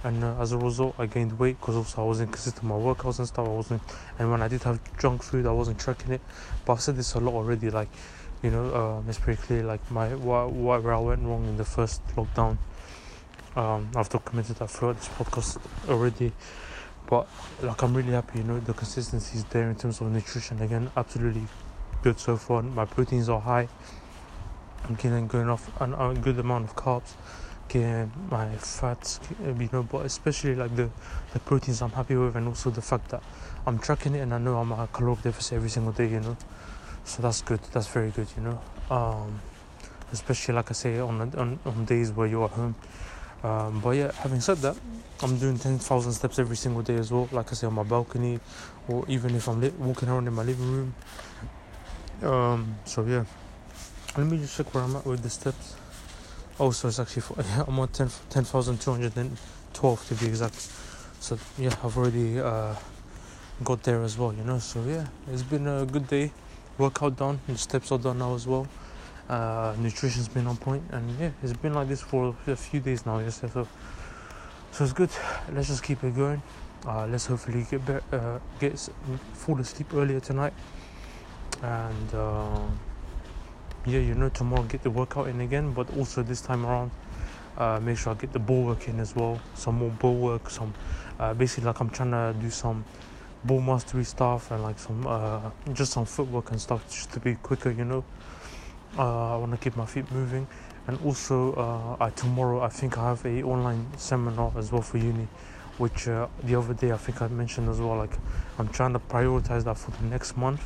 and 0.06 0.24
uh, 0.24 0.40
as 0.40 0.52
a 0.52 0.58
result 0.58 0.96
I 1.00 1.08
gained 1.08 1.38
weight 1.40 1.60
because 1.60 1.76
also 1.76 2.04
I 2.04 2.06
wasn't 2.06 2.32
consistent 2.32 2.64
my 2.64 2.76
workouts 2.76 3.18
and 3.18 3.28
stuff. 3.28 3.48
I 3.48 3.50
wasn't 3.50 3.82
and 4.20 4.32
when 4.32 4.42
I 4.42 4.48
did 4.48 4.62
have 4.64 4.80
junk 5.00 5.24
food 5.24 5.48
I 5.48 5.52
wasn't 5.52 5.80
tracking 5.80 6.14
it. 6.14 6.22
But 6.64 6.74
I've 6.74 6.82
said 6.82 6.96
this 6.96 7.16
a 7.16 7.20
lot 7.20 7.34
already 7.34 7.72
like 7.72 7.90
you 8.44 8.52
know 8.52 8.74
um, 8.76 9.06
it's 9.10 9.18
pretty 9.18 9.42
clear 9.42 9.64
like 9.64 9.82
my 9.90 10.14
what, 10.14 10.54
where 10.54 10.94
I 10.94 11.00
went 11.00 11.24
wrong 11.24 11.46
in 11.46 11.58
the 11.58 11.66
first 11.66 12.06
lockdown. 12.16 12.58
Um, 13.56 13.90
I've 13.96 14.10
documented 14.10 14.58
that 14.58 14.70
throughout 14.70 14.98
this 14.98 15.08
podcast 15.08 15.58
already. 15.90 16.32
But 17.08 17.28
like 17.64 17.82
I'm 17.82 17.96
really 17.96 18.12
happy 18.12 18.40
you 18.40 18.46
know 18.46 18.60
the 18.60 18.74
consistency 18.74 19.40
is 19.40 19.44
there 19.46 19.68
in 19.68 19.76
terms 19.76 20.02
of 20.02 20.12
nutrition. 20.12 20.62
Again 20.62 20.92
absolutely 20.96 21.48
good 22.04 22.20
so 22.20 22.38
far. 22.38 22.62
My 22.62 22.86
proteins 22.86 23.28
are 23.28 23.42
high. 23.42 23.68
I'm 24.84 24.94
getting 24.94 25.26
good 25.26 25.42
enough 25.42 25.72
a 25.82 26.14
good 26.14 26.38
amount 26.38 26.66
of 26.66 26.76
carbs 26.76 27.14
getting 27.68 28.12
my 28.30 28.56
fats, 28.58 29.20
you 29.40 29.70
know, 29.72 29.84
but 29.84 30.06
especially 30.06 30.56
like 30.56 30.76
the, 30.76 30.90
the 31.34 31.40
proteins 31.40 31.82
I'm 31.82 31.92
happy 31.92 32.16
with, 32.16 32.36
and 32.36 32.48
also 32.48 32.70
the 32.70 32.82
fact 32.82 33.10
that 33.10 33.24
I'm 33.66 33.80
tracking 33.80 34.16
it 34.16 34.20
and 34.20 34.34
I 34.34 34.38
know 34.38 34.58
I'm 34.58 34.72
at 34.72 34.80
a 34.80 34.88
caloric 34.88 35.24
deficit 35.24 35.54
every 35.54 35.70
single 35.70 35.92
day, 35.92 36.08
you 36.08 36.20
know. 36.20 36.38
So 37.04 37.22
that's 37.22 37.42
good. 37.42 37.60
That's 37.72 37.88
very 37.88 38.12
good, 38.12 38.28
you 38.36 38.44
know. 38.44 38.62
Um, 38.90 39.42
especially 40.12 40.56
like 40.56 40.70
I 40.72 40.74
say 40.74 41.00
on 41.00 41.22
on, 41.22 41.60
on 41.66 41.86
days 41.86 42.12
where 42.12 42.28
you're 42.28 42.46
at 42.46 42.52
home. 42.52 42.76
Um, 43.44 43.80
but 43.80 43.92
yeah, 43.92 44.12
having 44.12 44.42
said 44.42 44.58
that, 44.58 44.76
I'm 45.22 45.38
doing 45.38 45.60
10,000 45.60 46.12
steps 46.14 46.40
every 46.40 46.56
single 46.58 46.82
day 46.82 46.96
as 46.96 47.12
well. 47.12 47.30
Like 47.32 47.52
I 47.52 47.56
say 47.56 47.68
on 47.68 47.74
my 47.74 47.84
balcony, 47.84 48.40
or 48.88 49.06
even 49.08 49.36
if 49.36 49.48
I'm 49.48 49.62
li- 49.62 49.74
walking 49.78 50.10
around 50.10 50.28
in 50.28 50.34
my 50.34 50.44
living 50.44 50.72
room. 50.72 50.96
Um, 52.24 52.76
so 52.86 53.04
yeah, 53.06 53.26
let 54.18 54.26
me 54.26 54.38
just 54.38 54.58
check 54.58 54.74
where 54.74 54.84
I'm 54.84 54.96
at 54.96 55.06
with 55.06 55.22
the 55.22 55.30
steps. 55.30 55.76
Oh, 56.58 56.72
so 56.72 56.88
it's 56.88 57.00
actually 57.00 57.22
for, 57.22 57.36
yeah, 57.42 57.66
I'm 57.68 57.78
on 57.80 57.90
10,212 57.90 59.14
10, 59.14 59.38
to 60.18 60.24
be 60.24 60.30
exact. 60.30 60.56
So 61.20 61.38
yeah, 61.58 61.76
I've 61.84 61.98
already 61.98 62.40
uh, 62.40 62.76
got 63.64 63.84
there 63.84 64.02
as 64.04 64.18
well, 64.18 64.34
you 64.34 64.44
know. 64.44 64.60
So 64.60 64.82
yeah, 64.84 65.06
it's 65.32 65.44
been 65.44 65.68
a 65.68 65.86
good 65.86 66.08
day. 66.08 66.32
Workout 66.78 67.18
done, 67.18 67.42
the 67.48 67.58
steps 67.58 67.92
are 67.92 67.98
done 67.98 68.20
now 68.20 68.36
as 68.36 68.48
well. 68.48 68.68
Uh, 69.28 69.76
nutrition's 69.80 70.30
been 70.30 70.48
on 70.48 70.56
point, 70.56 70.84
and 70.92 71.20
yeah, 71.20 71.32
it's 71.44 71.54
been 71.54 71.74
like 71.74 71.90
this 71.90 72.02
for 72.02 72.36
a 72.48 72.56
few 72.56 72.80
days 72.80 73.06
now. 73.06 73.20
Yes, 73.20 73.42
so 73.42 73.68
so 74.72 74.84
it's 74.84 74.94
good. 74.94 75.10
Let's 75.52 75.68
just 75.68 75.84
keep 75.84 76.04
it 76.04 76.16
going. 76.16 76.42
Uh, 76.86 77.08
let's 77.08 77.26
hopefully 77.26 77.66
get 77.70 77.86
be- 77.86 78.16
uh, 78.16 78.40
get 78.60 78.78
fall 79.34 79.60
asleep 79.60 79.94
earlier 79.94 80.20
tonight, 80.20 80.54
and 81.64 82.14
uh, 82.14 82.60
yeah, 83.86 84.00
you 84.00 84.16
know, 84.16 84.30
tomorrow 84.30 84.64
get 84.64 84.84
the 84.84 84.90
workout 84.90 85.28
in 85.28 85.42
again. 85.42 85.74
But 85.74 85.96
also 85.98 86.24
this 86.24 86.42
time 86.42 86.66
around, 86.66 86.92
uh, 87.58 87.80
make 87.80 87.98
sure 87.98 88.14
I 88.14 88.16
get 88.16 88.34
the 88.34 88.40
ball 88.40 88.64
work 88.64 88.88
in 88.88 89.00
as 89.00 89.16
well. 89.16 89.40
Some 89.54 89.76
more 89.76 89.92
ball 89.92 90.16
work. 90.16 90.50
Some 90.50 90.74
uh, 91.20 91.34
basically 91.34 91.66
like 91.66 91.80
I'm 91.80 91.90
trying 91.90 92.12
to 92.12 92.36
do 92.40 92.50
some 92.50 92.84
ball 93.44 93.62
mastery 93.62 94.04
stuff 94.04 94.52
and 94.52 94.64
like 94.64 94.80
some 94.80 95.06
uh, 95.08 95.52
just 95.74 95.94
some 95.94 96.06
footwork 96.06 96.52
and 96.52 96.60
stuff 96.60 96.86
just 96.90 97.12
to 97.14 97.20
be 97.20 97.36
quicker. 97.36 97.72
You 97.72 97.86
know. 97.86 98.04
Uh, 98.98 99.34
I 99.34 99.38
want 99.38 99.52
to 99.52 99.58
keep 99.58 99.76
my 99.76 99.86
feet 99.86 100.10
moving, 100.10 100.48
and 100.88 100.98
also 101.04 101.54
uh, 101.54 102.06
I, 102.06 102.12
tomorrow 102.12 102.62
I 102.62 102.70
think 102.70 102.98
I 102.98 103.10
have 103.10 103.26
a 103.26 103.44
online 103.44 103.86
seminar 103.98 104.54
as 104.58 104.72
well 104.72 104.82
for 104.82 104.98
uni, 104.98 105.28
which 105.78 106.08
uh, 106.08 106.28
the 106.44 106.56
other 106.56 106.74
day 106.74 106.94
I 106.94 106.98
think 106.98 107.22
I 107.22 107.28
mentioned 107.28 107.68
as 107.68 107.82
well. 107.82 107.98
Like 107.98 108.18
I'm 108.58 108.70
trying 108.70 108.94
to 108.94 109.00
prioritize 109.00 109.66
that 109.66 109.78
for 109.78 109.92
the 109.92 110.06
next 110.06 110.38
month. 110.38 110.66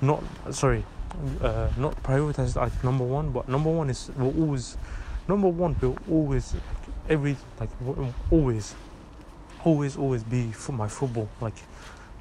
Not 0.00 0.22
sorry, 0.52 0.84
uh, 1.40 1.70
not 1.76 2.00
prioritized 2.02 2.56
like 2.56 2.84
number 2.84 3.04
one, 3.04 3.30
but 3.30 3.48
number 3.48 3.70
one 3.70 3.90
is 3.90 4.10
will 4.16 4.34
always 4.38 4.76
number 5.28 5.48
one 5.48 5.76
will 5.80 5.98
always 6.10 6.54
every 7.08 7.36
like 7.60 7.70
always 8.30 8.74
always 9.64 9.96
always 9.96 10.22
be 10.22 10.52
for 10.52 10.72
my 10.72 10.88
football 10.88 11.28
like 11.40 11.54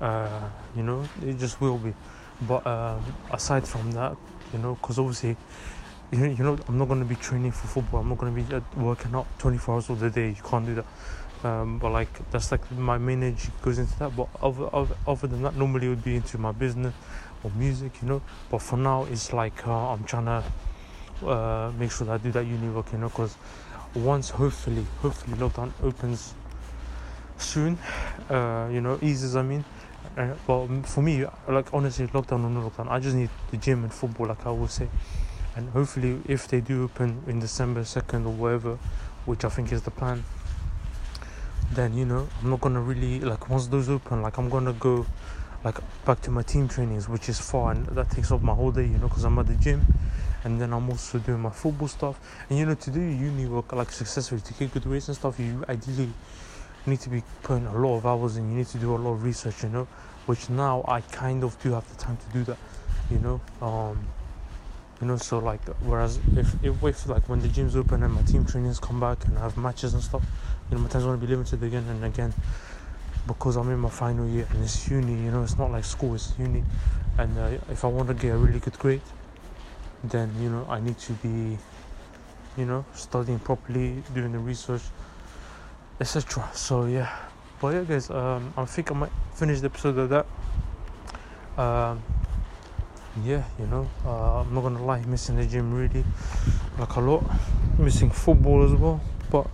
uh, 0.01 0.49
you 0.75 0.83
know 0.83 1.07
it 1.25 1.37
just 1.37 1.59
will 1.59 1.77
be 1.77 1.93
but 2.41 2.65
um, 2.65 3.01
aside 3.31 3.67
from 3.67 3.91
that 3.91 4.15
you 4.53 4.59
know, 4.59 4.75
because 4.75 4.99
obviously, 4.99 5.35
you 6.11 6.19
know, 6.19 6.25
you 6.25 6.43
know, 6.43 6.57
I'm 6.67 6.77
not 6.77 6.87
going 6.87 6.99
to 6.99 7.05
be 7.05 7.15
training 7.15 7.51
for 7.51 7.67
football. 7.67 8.01
I'm 8.01 8.09
not 8.09 8.19
going 8.19 8.35
to 8.35 8.41
be 8.41 8.55
uh, 8.55 8.61
working 8.77 9.13
out 9.15 9.27
24 9.39 9.75
hours 9.75 9.89
of 9.89 9.99
the 9.99 10.09
day. 10.09 10.29
You 10.29 10.43
can't 10.43 10.65
do 10.65 10.75
that. 10.75 10.85
Um, 11.43 11.77
but 11.77 11.91
like 11.91 12.31
that's 12.31 12.51
like 12.53 12.71
my 12.71 12.97
main 12.97 13.21
energy 13.21 13.49
goes 13.61 13.77
into 13.77 13.97
that. 13.99 14.15
But 14.15 14.29
other, 14.41 14.69
other, 14.73 14.95
other 15.05 15.27
than 15.27 15.41
that, 15.41 15.55
normally 15.55 15.87
it 15.87 15.89
would 15.89 16.03
be 16.03 16.15
into 16.15 16.37
my 16.37 16.51
business 16.51 16.93
or 17.43 17.51
music, 17.55 18.01
you 18.01 18.07
know. 18.07 18.21
But 18.49 18.61
for 18.61 18.77
now, 18.77 19.05
it's 19.05 19.33
like 19.33 19.67
uh, 19.67 19.93
I'm 19.93 20.03
trying 20.03 20.25
to 20.25 20.43
uh, 21.27 21.71
make 21.77 21.91
sure 21.91 22.07
that 22.07 22.13
I 22.13 22.17
do 22.17 22.31
that 22.31 22.45
uni 22.45 22.69
work, 22.69 22.91
you 22.91 22.99
know, 22.99 23.09
because 23.09 23.35
once 23.95 24.29
hopefully, 24.29 24.85
hopefully 25.01 25.37
lockdown 25.37 25.71
opens 25.83 26.33
soon, 27.37 27.77
uh, 28.29 28.69
you 28.71 28.81
know, 28.81 28.97
eases. 29.01 29.35
I 29.35 29.43
mean, 29.43 29.63
uh, 30.17 30.33
well, 30.47 30.67
for 30.83 31.01
me, 31.01 31.25
like 31.47 31.73
honestly, 31.73 32.07
lockdown 32.07 32.43
or 32.43 32.49
no 32.49 32.69
lockdown, 32.69 32.89
I 32.89 32.99
just 32.99 33.15
need 33.15 33.29
the 33.51 33.57
gym 33.57 33.83
and 33.83 33.93
football, 33.93 34.27
like 34.27 34.45
I 34.45 34.49
always 34.49 34.71
say. 34.71 34.87
And 35.55 35.69
hopefully, 35.69 36.19
if 36.27 36.47
they 36.47 36.61
do 36.61 36.85
open 36.85 37.23
in 37.27 37.39
December 37.39 37.83
second 37.83 38.25
or 38.25 38.33
whatever, 38.33 38.77
which 39.25 39.45
I 39.45 39.49
think 39.49 39.71
is 39.71 39.83
the 39.83 39.91
plan, 39.91 40.23
then 41.71 41.95
you 41.95 42.05
know 42.05 42.27
I'm 42.41 42.49
not 42.49 42.61
gonna 42.61 42.81
really 42.81 43.19
like 43.19 43.49
once 43.49 43.67
those 43.67 43.89
open, 43.89 44.21
like 44.21 44.37
I'm 44.37 44.49
gonna 44.49 44.73
go 44.73 45.05
like 45.63 45.77
back 46.05 46.21
to 46.21 46.31
my 46.31 46.43
team 46.43 46.67
trainings, 46.67 47.07
which 47.07 47.29
is 47.29 47.39
far 47.39 47.71
and 47.71 47.85
that 47.87 48.09
takes 48.11 48.31
up 48.31 48.41
my 48.41 48.53
whole 48.53 48.71
day, 48.71 48.83
you 48.83 48.97
know, 48.97 49.07
because 49.07 49.23
I'm 49.23 49.39
at 49.39 49.47
the 49.47 49.55
gym, 49.55 49.85
and 50.43 50.59
then 50.59 50.73
I'm 50.73 50.89
also 50.89 51.19
doing 51.19 51.39
my 51.39 51.49
football 51.49 51.87
stuff. 51.87 52.19
And 52.49 52.59
you 52.59 52.65
know, 52.65 52.75
to 52.75 52.91
do 52.91 52.99
uni 52.99 53.45
work 53.45 53.71
like 53.73 53.91
successfully, 53.91 54.41
to 54.41 54.53
get 54.53 54.73
good 54.73 54.83
grades 54.83 55.07
and 55.07 55.17
stuff, 55.17 55.39
you 55.39 55.63
ideally 55.69 56.09
need 56.85 56.99
to 56.99 57.09
be 57.09 57.23
putting 57.43 57.65
a 57.67 57.77
lot 57.77 57.97
of 57.97 58.05
hours 58.05 58.37
in. 58.37 58.49
You 58.51 58.57
need 58.57 58.67
to 58.67 58.77
do 58.77 58.95
a 58.95 58.97
lot 58.97 59.11
of 59.11 59.23
research, 59.23 59.63
you 59.63 59.69
know, 59.69 59.87
which 60.25 60.49
now 60.49 60.83
I 60.87 61.01
kind 61.01 61.43
of 61.43 61.61
do 61.61 61.71
have 61.71 61.87
the 61.89 61.95
time 61.95 62.17
to 62.17 62.37
do 62.37 62.43
that, 62.43 62.57
you 63.09 63.19
know. 63.19 63.41
Um, 63.61 64.05
you 65.01 65.07
know, 65.07 65.17
so 65.17 65.39
like, 65.39 65.61
whereas 65.81 66.19
if, 66.37 66.63
if, 66.63 66.81
if 66.83 67.07
like 67.07 67.27
when 67.27 67.39
the 67.41 67.47
gyms 67.47 67.75
open 67.75 68.03
and 68.03 68.13
my 68.13 68.21
team 68.21 68.45
trainings 68.45 68.79
come 68.79 68.99
back 68.99 69.25
and 69.25 69.37
I 69.37 69.41
have 69.41 69.57
matches 69.57 69.93
and 69.93 70.03
stuff, 70.03 70.23
you 70.69 70.77
know, 70.77 70.83
my 70.83 70.89
time's 70.89 71.05
gonna 71.05 71.17
be 71.17 71.27
limited 71.27 71.61
again 71.63 71.85
and 71.89 72.05
again 72.05 72.33
because 73.27 73.55
I'm 73.55 73.69
in 73.69 73.79
my 73.79 73.89
final 73.89 74.27
year 74.27 74.47
and 74.51 74.63
it's 74.63 74.89
uni, 74.89 75.13
you 75.13 75.31
know, 75.31 75.43
it's 75.43 75.57
not 75.57 75.71
like 75.71 75.85
school, 75.85 76.15
it's 76.15 76.33
uni. 76.37 76.63
And 77.17 77.37
uh, 77.37 77.57
if 77.69 77.85
I 77.85 77.87
want 77.87 78.07
to 78.09 78.13
get 78.13 78.33
a 78.33 78.37
really 78.37 78.59
good 78.59 78.77
grade, 78.79 79.01
then 80.03 80.31
you 80.39 80.49
know 80.49 80.65
I 80.69 80.79
need 80.79 80.97
to 80.99 81.13
be, 81.13 81.57
you 82.57 82.65
know, 82.65 82.85
studying 82.93 83.39
properly, 83.39 84.03
doing 84.13 84.31
the 84.31 84.39
research, 84.39 84.81
etc. 86.01 86.49
So 86.53 86.85
yeah, 86.85 87.15
but 87.61 87.73
yeah, 87.73 87.83
guys, 87.83 88.09
um, 88.09 88.53
I 88.57 88.65
think 88.65 88.91
I 88.91 88.95
might 88.95 89.11
finish 89.35 89.61
the 89.61 89.67
episode 89.67 89.97
of 89.97 90.09
that. 90.09 90.25
Um, 91.61 92.01
yeah, 93.23 93.43
you 93.59 93.67
know, 93.67 93.87
uh, 94.05 94.41
I'm 94.41 94.53
not 94.53 94.61
gonna 94.61 94.83
lie, 94.83 95.01
missing 95.05 95.35
the 95.35 95.45
gym 95.45 95.73
really, 95.73 96.03
like 96.79 96.95
a 96.95 96.99
lot, 96.99 97.23
missing 97.77 98.09
football 98.09 98.63
as 98.63 98.73
well, 98.73 98.99
but 99.29 99.47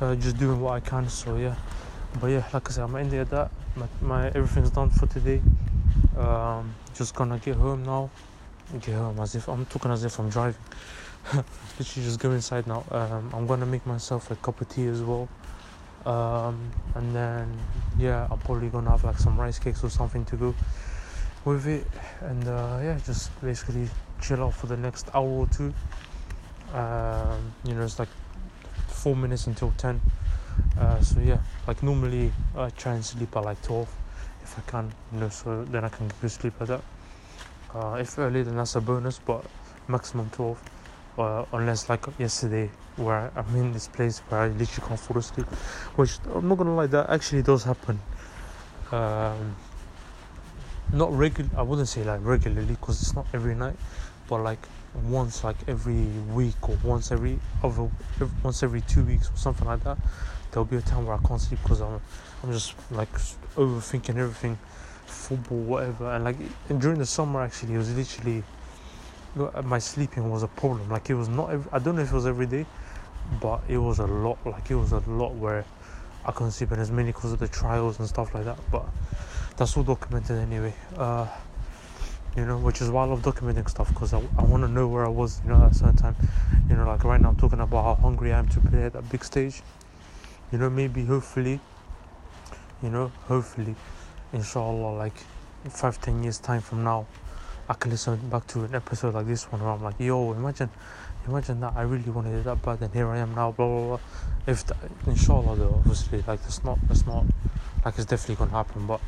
uh, 0.00 0.14
just 0.16 0.36
doing 0.36 0.60
what 0.60 0.74
I 0.74 0.80
can. 0.80 1.08
So 1.08 1.36
yeah, 1.36 1.56
but 2.20 2.28
yeah, 2.28 2.44
like 2.52 2.68
I 2.68 2.72
said, 2.72 2.84
I'm 2.84 2.96
ending 2.96 3.20
at 3.20 3.30
that. 3.30 3.50
My, 3.76 3.86
my 4.00 4.26
everything's 4.28 4.70
done 4.70 4.90
for 4.90 5.06
today. 5.06 5.40
Um, 6.16 6.74
just 6.94 7.14
gonna 7.14 7.38
get 7.38 7.56
home 7.56 7.84
now. 7.84 8.10
Get 8.80 8.94
home 8.94 9.18
as 9.20 9.34
if 9.34 9.48
I'm 9.48 9.66
talking 9.66 9.90
as 9.90 10.04
if 10.04 10.18
I'm 10.18 10.30
driving. 10.30 10.60
Literally 11.34 12.06
just 12.06 12.20
go 12.20 12.30
inside 12.30 12.66
now. 12.66 12.84
Um, 12.90 13.30
I'm 13.34 13.46
gonna 13.46 13.66
make 13.66 13.84
myself 13.86 14.30
a 14.30 14.36
cup 14.36 14.60
of 14.60 14.68
tea 14.68 14.86
as 14.86 15.02
well. 15.02 15.28
Um, 16.06 16.70
and 16.94 17.14
then 17.14 17.58
yeah, 17.98 18.28
I'm 18.30 18.38
probably 18.38 18.68
gonna 18.68 18.90
have 18.90 19.04
like 19.04 19.18
some 19.18 19.40
rice 19.40 19.58
cakes 19.58 19.82
or 19.82 19.90
something 19.90 20.24
to 20.26 20.36
go 20.36 20.54
with 21.44 21.66
it, 21.66 21.86
and 22.20 22.46
uh, 22.46 22.80
yeah, 22.82 22.98
just 23.04 23.30
basically 23.42 23.88
chill 24.20 24.42
out 24.44 24.54
for 24.54 24.66
the 24.66 24.76
next 24.76 25.08
hour 25.14 25.28
or 25.28 25.46
two. 25.48 25.74
Um, 26.72 27.52
you 27.64 27.74
know, 27.74 27.82
it's 27.82 27.98
like 27.98 28.08
four 28.88 29.16
minutes 29.16 29.46
until 29.46 29.72
ten. 29.76 30.00
Uh, 30.78 31.00
so 31.00 31.20
yeah, 31.20 31.38
like 31.66 31.82
normally 31.82 32.32
I 32.56 32.70
try 32.70 32.94
and 32.94 33.04
sleep 33.04 33.36
at 33.36 33.44
like 33.44 33.62
twelve 33.62 33.88
if 34.42 34.58
I 34.58 34.70
can, 34.70 34.92
you 35.12 35.20
know, 35.20 35.28
so 35.28 35.64
then 35.64 35.84
I 35.84 35.88
can 35.88 36.10
go 36.20 36.28
sleep 36.28 36.54
at 36.60 36.68
that. 36.68 36.82
Uh, 37.74 37.96
if 38.00 38.18
early, 38.18 38.42
then 38.42 38.56
that's 38.56 38.76
a 38.76 38.80
bonus, 38.80 39.18
but 39.18 39.44
maximum 39.88 40.30
twelve. 40.30 40.60
Uh, 41.16 41.44
unless 41.52 41.88
like 41.88 42.04
yesterday 42.18 42.68
where 42.96 43.30
I'm 43.36 43.56
in 43.56 43.72
this 43.72 43.86
place 43.86 44.18
where 44.28 44.40
I 44.40 44.48
literally 44.48 44.88
can't 44.88 44.98
fall 44.98 45.18
asleep, 45.18 45.46
which 45.96 46.18
I'm 46.34 46.48
not 46.48 46.58
gonna 46.58 46.74
lie, 46.74 46.86
that 46.88 47.08
actually 47.08 47.42
does 47.42 47.64
happen. 47.64 48.00
Um, 48.90 49.54
not 50.92 51.12
regular, 51.12 51.50
I 51.56 51.62
wouldn't 51.62 51.88
say 51.88 52.02
like 52.04 52.20
regularly 52.22 52.74
because 52.74 53.00
it's 53.00 53.14
not 53.14 53.26
every 53.32 53.54
night, 53.54 53.76
but 54.28 54.42
like 54.42 54.58
once 55.04 55.42
like 55.44 55.56
every 55.66 56.06
week 56.34 56.68
or 56.68 56.76
once 56.82 57.10
every 57.10 57.38
other 57.62 57.90
once 58.42 58.62
every 58.62 58.80
two 58.82 59.04
weeks 59.04 59.30
or 59.30 59.36
something 59.36 59.66
like 59.66 59.82
that. 59.84 59.98
There'll 60.54 60.64
be 60.64 60.76
a 60.76 60.82
time 60.82 61.04
where 61.04 61.16
I 61.16 61.18
can't 61.26 61.40
sleep 61.40 61.60
because 61.64 61.80
I'm 61.80 62.00
I'm 62.44 62.52
just 62.52 62.74
like 62.92 63.10
overthinking 63.56 64.16
everything, 64.16 64.56
football, 65.04 65.58
whatever, 65.58 66.12
and 66.12 66.22
like 66.22 66.36
and 66.68 66.80
during 66.80 66.98
the 66.98 67.06
summer 67.06 67.42
actually 67.42 67.74
it 67.74 67.78
was 67.78 67.92
literally 67.92 68.44
my 69.64 69.80
sleeping 69.80 70.30
was 70.30 70.44
a 70.44 70.48
problem. 70.48 70.88
Like 70.88 71.10
it 71.10 71.14
was 71.14 71.28
not. 71.28 71.50
Every, 71.50 71.72
I 71.72 71.80
don't 71.80 71.96
know 71.96 72.02
if 72.02 72.12
it 72.12 72.14
was 72.14 72.26
every 72.26 72.46
day, 72.46 72.66
but 73.40 73.62
it 73.66 73.78
was 73.78 73.98
a 73.98 74.06
lot. 74.06 74.38
Like 74.46 74.70
it 74.70 74.76
was 74.76 74.92
a 74.92 75.00
lot 75.10 75.34
where 75.34 75.64
I 76.24 76.30
couldn't 76.30 76.52
sleep, 76.52 76.70
and 76.70 76.80
as 76.80 76.92
many 76.92 77.10
because 77.10 77.32
of 77.32 77.40
the 77.40 77.48
trials 77.48 77.98
and 77.98 78.08
stuff 78.08 78.32
like 78.32 78.44
that. 78.44 78.58
But 78.70 78.86
that's 79.56 79.76
all 79.76 79.82
documented 79.82 80.38
anyway. 80.38 80.74
Uh, 80.96 81.26
you 82.36 82.44
know, 82.44 82.58
which 82.58 82.80
is 82.80 82.90
why 82.90 83.02
I 83.02 83.06
love 83.06 83.22
documenting 83.22 83.68
stuff 83.68 83.88
because 83.88 84.12
I, 84.12 84.18
I 84.38 84.42
want 84.44 84.62
to 84.62 84.68
know 84.68 84.86
where 84.86 85.04
I 85.04 85.08
was, 85.08 85.40
you 85.44 85.50
know, 85.50 85.64
at 85.64 85.72
a 85.72 85.74
certain 85.74 85.96
time. 85.96 86.16
You 86.68 86.76
know, 86.76 86.86
like 86.86 87.02
right 87.04 87.20
now 87.20 87.30
I'm 87.30 87.36
talking 87.36 87.60
about 87.60 87.82
how 87.82 87.94
hungry 88.02 88.32
I 88.32 88.38
am 88.38 88.48
to 88.50 88.60
play 88.60 88.84
at 88.84 88.92
that 88.92 89.08
big 89.08 89.24
stage. 89.24 89.62
You 90.52 90.58
know, 90.58 90.70
maybe, 90.70 91.04
hopefully, 91.04 91.60
you 92.82 92.90
know, 92.90 93.10
hopefully, 93.26 93.74
inshallah, 94.32 94.96
like 94.96 95.16
five, 95.68 96.00
ten 96.00 96.22
years 96.22 96.38
time 96.38 96.60
from 96.60 96.84
now, 96.84 97.06
I 97.68 97.74
can 97.74 97.90
listen 97.90 98.16
back 98.28 98.46
to 98.48 98.64
an 98.64 98.74
episode 98.74 99.14
like 99.14 99.26
this 99.26 99.50
one 99.50 99.62
where 99.62 99.72
I'm 99.72 99.82
like, 99.82 99.98
yo, 99.98 100.32
imagine, 100.32 100.70
imagine 101.26 101.60
that 101.60 101.72
I 101.74 101.82
really 101.82 102.10
wanted 102.10 102.38
it 102.38 102.44
that 102.44 102.62
bad, 102.62 102.82
and 102.82 102.92
here 102.92 103.08
I 103.08 103.18
am 103.18 103.34
now, 103.34 103.52
blah 103.52 103.66
blah 103.66 103.86
blah. 103.86 104.00
If 104.46 104.66
that, 104.66 104.76
inshallah, 105.06 105.56
though, 105.56 105.74
obviously, 105.78 106.22
like 106.26 106.40
it's 106.46 106.62
not, 106.62 106.78
it's 106.90 107.06
not, 107.06 107.24
like 107.84 107.96
it's 107.96 108.06
definitely 108.06 108.36
gonna 108.36 108.50
happen, 108.50 108.86
but 108.86 109.00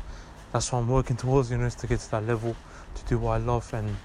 that's 0.51 0.71
what 0.71 0.79
I'm 0.79 0.89
working 0.89 1.15
towards, 1.15 1.51
you 1.51 1.57
know, 1.57 1.65
is 1.65 1.75
to 1.75 1.87
get 1.87 1.99
to 1.99 2.11
that 2.11 2.25
level, 2.25 2.55
to 2.95 3.05
do 3.05 3.19
what 3.19 3.31
I 3.33 3.37
love 3.37 3.71
and 3.73 3.95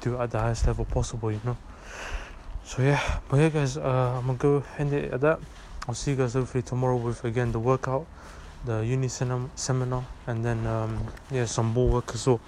do 0.00 0.14
it 0.14 0.20
at 0.20 0.30
the 0.30 0.38
highest 0.38 0.66
level 0.66 0.84
possible, 0.84 1.32
you 1.32 1.40
know. 1.44 1.56
So 2.64 2.82
yeah, 2.82 3.20
but 3.28 3.38
yeah, 3.38 3.48
guys, 3.48 3.78
uh, 3.78 4.18
I'm 4.18 4.26
gonna 4.26 4.38
go 4.38 4.64
end 4.78 4.92
it 4.92 5.12
at 5.12 5.20
that. 5.22 5.40
I'll 5.88 5.94
see 5.94 6.10
you 6.10 6.18
guys 6.18 6.34
hopefully 6.34 6.60
tomorrow 6.60 6.96
with 6.96 7.24
again 7.24 7.50
the 7.50 7.58
workout, 7.58 8.06
the 8.66 8.84
uni 8.84 9.08
seminar, 9.08 10.04
and 10.26 10.44
then 10.44 10.66
um, 10.66 10.98
yeah, 11.30 11.46
some 11.46 11.68
more 11.68 11.88
work 11.88 12.10
as 12.12 12.26
well. 12.26 12.40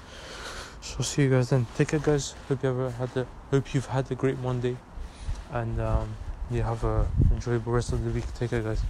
So 0.82 1.02
see 1.02 1.23
you 1.23 1.30
guys 1.30 1.49
then. 1.49 1.66
Take 1.75 1.88
care, 1.88 2.00
guys. 2.00 2.35
Hope 2.49 2.62
you 2.62 2.68
ever 2.68 2.90
had 2.90 3.09
the 3.14 3.26
hope 3.50 3.73
you've 3.73 3.87
had 3.87 4.11
a 4.12 4.14
great 4.14 4.38
Monday, 4.40 4.76
and 5.52 5.80
um, 5.80 6.09
yeah, 6.50 6.64
have 6.64 6.85
a 6.85 7.06
enjoyable 7.32 7.73
rest 7.73 7.94
of 7.94 8.04
the 8.04 8.11
week. 8.11 8.26
Take 8.35 8.50
care, 8.50 8.61
guys. 8.61 8.82